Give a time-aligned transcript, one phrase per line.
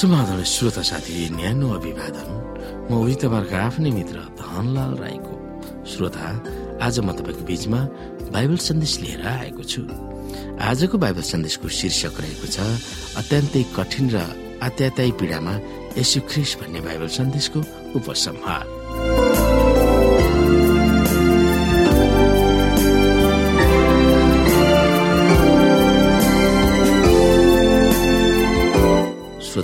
[0.00, 2.28] सुमादल श्रोता साथी न्यानो अभिवादन।
[2.88, 5.34] म उही तपाईँहरूको आफ्नै मित्र धनलाल राईको
[5.84, 6.24] श्रोता।
[6.80, 7.80] आज म तपाईँको बीचमा
[8.32, 9.82] बाइबल सन्देश लिएर आएको छु।
[10.56, 12.58] आजको बाइबल सन्देशको शीर्षक रहेको छ
[13.20, 14.16] अत्यन्तै कठिन र
[14.64, 15.54] अत्यात्यायी पीडामा
[16.00, 17.60] यसु ख्रिस भन्ने बाइबल सन्देशको
[18.00, 18.64] उपसंहार।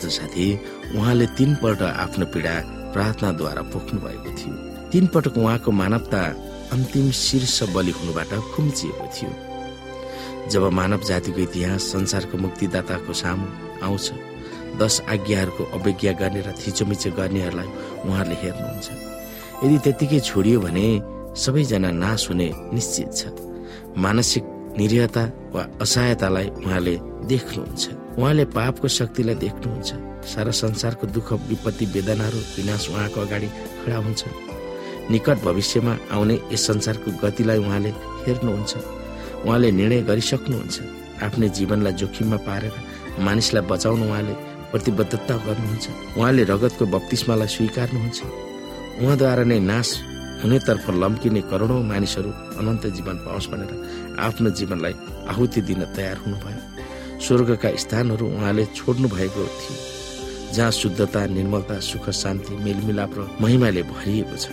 [0.08, 0.46] साथी
[0.96, 2.54] उहाँले तीनपल्ट आफ्नो पीडा
[2.94, 4.54] प्रार्थनाद्वारा पोख्नु भएको थियो।
[4.92, 6.22] तीन पटक उहाँको मानवता
[6.72, 9.30] अन्तिम शीर्ष बलि हुनुबाट खुम्चिएको थियो।
[10.50, 13.46] जब मानव जातिको इतिहास संसारको मुक्तिदाताको सामु
[13.82, 14.06] आउँछ
[14.78, 17.68] दश आज्ञाहरूको अवज्ञा गर्ने र थिचोमिचो गर्नेहरूलाई
[18.06, 18.88] उहाँहरूले हेर्नुहुन्छ।
[19.64, 20.86] यदि त्यत्तिकै छोडियो भने
[21.34, 23.20] सबैजना नाश हुने निश्चित छ।
[23.96, 24.44] मानसिक
[24.78, 26.94] निरीहता वा असहायतालाई उहाँले
[27.30, 29.90] देख्नुहुन्छ। उहाँले पापको शक्तिलाई देख्नुहुन्छ
[30.24, 33.48] सारा संसारको दुःख विपत्ति वेदनाहरू विनाश उहाँको अगाडि
[33.84, 34.22] खडा हुन्छ।
[35.10, 37.90] निकट भविष्यमा आउने यस संसारको गतिलाई उहाँले
[38.24, 38.72] हेर्नुहुन्छ।
[39.46, 40.76] उहाँले निर्णय गरिसक्नुहुन्छ।
[41.22, 42.74] आफ्नै जीवनलाई जोखिममा पारेर
[43.26, 44.34] मानिसलाई बचाउनु उहाँले
[44.72, 45.86] प्रतिबद्धता गर्नुहुन्छ।
[46.18, 48.18] उहाँले रगतको बत्तिसमालाई स्वीकार्नुहुन्छ।
[49.02, 49.88] उहाँद्वारा नै नाश
[50.42, 52.30] हुनेतर्फ लम्किने करोडौँ मानिसहरू
[52.60, 53.72] अनन्त जीवन पाओस् भनेर
[54.20, 54.94] आफ्नो जीवनलाई
[55.30, 56.75] आहुति दिन तयार हुनुभयो।
[57.22, 64.36] स्वर्गका स्थानहरू उहाँले छोड्नु भएको थियो जहाँ शुद्धता निर्मलता सुख शान्ति मेलमिलाप र महिमाले भरिएको
[64.36, 64.46] छ।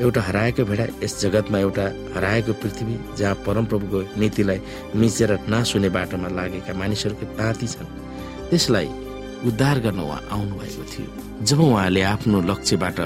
[0.00, 1.84] एउटा हराएको भेडा यस जगतमा एउटा
[2.16, 4.60] हराएको पृथ्वी जहाँ परमप्रभुको नीतिलाई
[4.96, 7.88] मिचेर नाश हुने बाटोमा लागेका मानिसहरूको ताती छन्।
[8.50, 8.88] त्यसलाई
[9.46, 11.08] उद्धार गर्न उहाँ आउनु भएको थियो।
[11.46, 12.98] जब उहाँले आफ्नो लक्ष्यबाट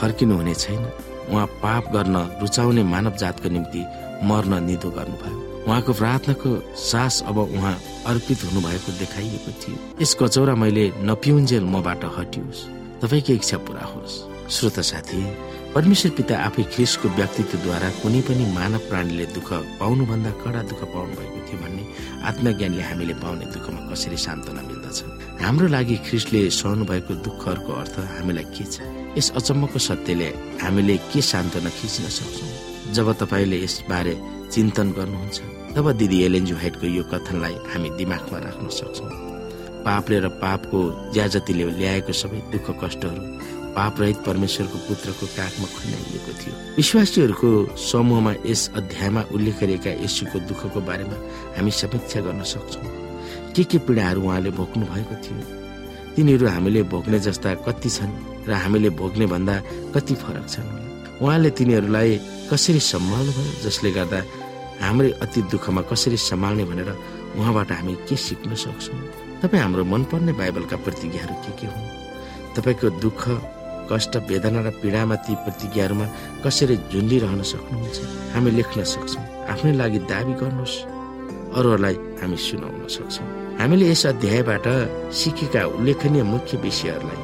[0.00, 0.84] फर्किनु हुने छैन
[1.30, 3.82] उहाँ पाप गर्न रुचाउने मानव जातको निम्ति
[4.24, 10.84] मर्न निदो गर्नुभयो। उहाँको प्रार्थनाको सास अब उहाँ अर्पित हुनुभएको देखाइएको थियो। यस कचौरा मैले
[11.06, 12.60] नपिउन्जेल मबाट हटियोस्।
[13.02, 14.14] तपाईँको इच्छा पुरा होस्।
[14.50, 15.22] श्रोत साथी
[15.74, 19.48] परमेश्वर पिता आफै ख्रिसको व्यक्तित्वद्वारा कुनै पनि मानव प्राणीले दुःख
[19.80, 21.82] पाउनुभन्दा कडा दुःख पाउनु भएको थियो भन्ने
[22.28, 24.98] आत्मज्ञानले हामीले पाउने दुःखमा कसरी सान्त्वना मिल्दछ?
[25.40, 28.76] हाम्रो लागि ख्रिसले सहनु भएको दुःखहरूको अर्थ हामीलाई के छ?
[29.16, 30.28] यस अचम्मको सत्यले
[30.62, 32.50] हामीले के सान्त्वना खिच्न सक्छौँ?
[32.92, 34.14] जब तपाईँले यसबारे
[34.52, 35.38] चिन्तन गर्नुहुन्छ।
[35.74, 39.10] तब दिदी एलेन्जु हाइटको यो कथनलाई हामी दिमागमा राख्न सक्छौँ।
[39.86, 40.78] पापले र पापको
[41.14, 43.22] ज्याजतीले ल्याएको सबै दुःख कष्टहरू
[43.72, 50.80] पाप रहित परमेश्वरको पुत्रको काखमा खन्याइएको थियो। विश्वासीहरूको समूहमा यस अध्यायमा उल्लेख गरिएका यशुको दुःखको
[50.88, 51.16] बारेमा
[51.56, 52.84] हामी समीक्षा गर्न सक्छौँ।
[53.56, 55.44] के के पीडाहरू उहाँले भोग्नु भएको थियो?
[56.14, 58.12] तिनीहरू हामीले भोग्ने जस्ता कति छन्
[58.48, 59.54] र हामीले भोग्ने भन्दा
[59.96, 60.68] कति फरक छन्?
[61.24, 62.10] उहाँले तिनीहरूलाई
[62.52, 64.20] कसरी सम्हाल्नुभयो जसले गर्दा
[64.80, 66.90] हाम्रै अति दुःखमा कसरी सम्हाल्ने भनेर
[67.36, 68.98] उहाँबाट हामी के सिक्न सक्छौँ?
[69.42, 71.88] तपाईँ हाम्रो मनपर्ने बाइबलका प्रतिज्ञाहरू के के हुन्?
[72.56, 73.22] तपाईँको दुःख
[73.92, 76.06] कष्ट वेदना र पीडामा ती प्रतिज्ञाहरूमा
[76.44, 77.98] कसरी झुन्डिरहन सक्नुहुन्छ?
[78.34, 80.76] हामी लेख्न सक्छौँ। आफ्नै लागि दावी गर्नुहोस्।
[81.58, 83.26] अरूहरूलाई हामी सुनाउन सक्छौँ।
[83.60, 84.66] हामीले यस अध्यायबाट
[85.12, 87.20] सिकेका उल्लेखनीय मुख्य विषयहरूलाई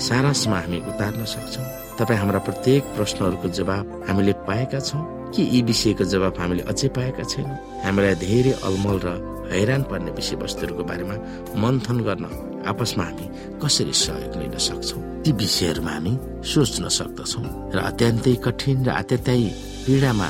[0.00, 1.66] सारांशमा हामी उतार्न सक्छौँ।
[1.98, 7.24] तपाईँ हाम्रा प्रत्येक प्रश्नहरूको जवाब हामीले पाएका छौँ। कि यी विषयको जवाब हामीले अझै पाएका
[7.32, 9.08] छैनौँ। हामीलाई धेरै अलमल र
[9.50, 11.16] हैरान पर्ने विषयवस्तुहरूको बारेमा
[11.62, 12.24] मन्थन गर्न
[12.70, 13.26] आपसमा हामी
[13.62, 15.02] कसरी सहयोग लिन सक्छौँ?
[15.24, 16.12] ती विषयहरूमा हामी
[16.52, 19.42] सोच्न सक्दछौँ र अत्यन्तै कठिन र अत्यन्तै
[19.86, 20.28] पीडामा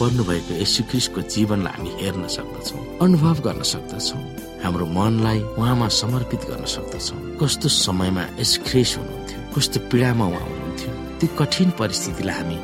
[0.00, 4.22] पर्नुभएको यशुख्रिस्टको जीवनलाई हामी हेर्न सक्दछौँ अनुभव गर्न सक्दछौँ।
[4.64, 8.52] हाम्रो मनलाई उहाँमा समर्पित गर्न सक्दछौँ। कस्तो समयमा यस
[8.96, 12.56] हुनुहुन्थ्यो कस्तो पीडामा उहाँ हुनुहुन्थ्यो त्यो कठिन परिस्थितिलाई हामी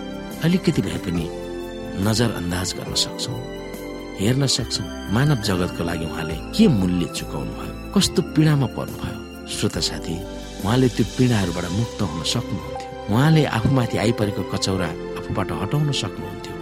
[0.44, 1.26] अलिकति भए पनि
[2.04, 3.40] नजरअन्दाज गर्न सक्छौँ।
[4.20, 10.14] हेर्न सक्छौँ मानव जगतको लागि उहाँले के मूल्य चुकाउनु भयो कस्तो पीडामा पर्नुभयो। श्रोता साथी
[10.64, 14.88] उहाँले त्यो पीडाहरूबाट मुक्त हुन सक्नुहुन्थ्यो। उहाँले आफूमाथि आइपरेको कचौरा
[15.18, 16.54] आफूबाट हटाउन सक्नुहुन्थ्यो।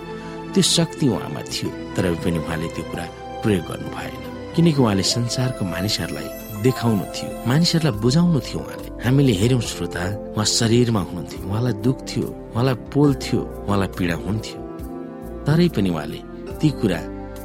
[0.55, 3.05] त्यो शक्ति उहाँमा थियो तर पनि उहाँले त्यो कुरा
[3.43, 4.23] प्रयोग गर्नु भएन।
[4.55, 6.29] किनकि उहाँले संसारको मानिसहरूलाई
[6.63, 10.03] देखाउनु थियो मानिसहरूलाई बुझाउनु थियो उहाँले हामीले हेर्यौँ श्रोता
[10.35, 14.64] उहाँ शरीरमा हुनुहुन्थ्यो उहाँलाई दुख थियो उहाँलाई पोल थियो उहाँलाई पीडा हुन्थ्यो।
[15.47, 16.21] तरै पनि उहाँले
[16.61, 17.01] ती कुरा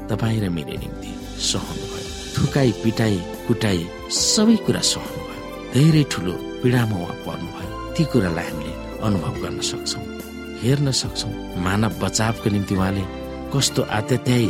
[0.09, 1.11] तपाईँ र मेरो निम्ति
[1.49, 3.17] सहनु भयो थुकाई पिटाई
[3.47, 3.79] कुटाई
[4.09, 5.43] सबै कुरा सहनु भयो
[5.73, 8.73] धेरै ठुलो पीडामा उहाँ पर्नुभयो। ती कुरालाई हामीले
[9.05, 10.03] अनुभव गर्न सक्छौँ
[10.63, 11.33] हेर्न सक्छौँ।
[11.65, 13.03] मानव बचावको निम्ति उहाँले
[13.53, 14.49] कस्तो आत्यात्यायी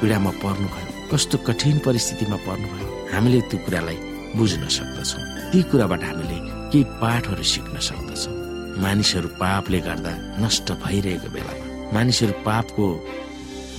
[0.00, 3.98] पीडामा पर्नुभयो कस्तो कठिन परिस्थितिमा पर्नुभयो हामीले त्यो कुरालाई
[4.36, 6.38] बुझ्न सक्दछौँ। ती कुराबाट हामीले
[6.70, 8.34] केही पाठहरू सिक्न सक्दछौँ।
[8.82, 10.12] मानिसहरू पापले गर्दा
[10.42, 12.86] नष्ट भइरहेको बेलामा मानिसहरू पापको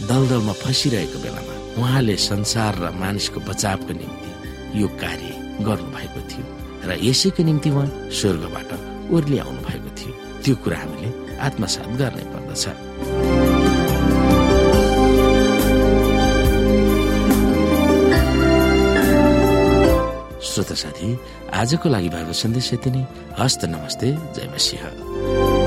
[0.09, 4.31] दलदलमा फसिरहेको बेलामा उहाँले संसार र मानिसको बचावको निम्ति
[4.81, 5.29] यो कार्य
[5.67, 6.45] गर्नुभएको थियो
[6.87, 7.87] र यसैको निम्ति उहाँ
[8.19, 8.71] स्वर्गबाट
[9.13, 10.13] ओर्ली आउनु भएको थियो।
[10.43, 11.09] त्यो कुरा हामीले
[11.47, 12.63] आत्मसात गर्नै पर्दछ।
[20.51, 21.07] श्रोता साथी
[21.61, 23.03] आजको लागि भएको सन्देश यति नै।
[23.39, 25.60] हस्त नमस्ते जय मसिंह।